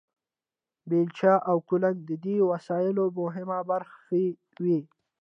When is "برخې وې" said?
3.69-4.79